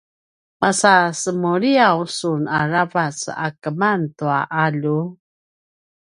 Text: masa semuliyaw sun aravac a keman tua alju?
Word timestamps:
masa 0.61 0.95
semuliyaw 1.23 1.99
sun 2.19 2.41
aravac 2.61 3.19
a 3.45 3.47
keman 3.61 4.01
tua 4.17 4.39
alju? 4.63 4.99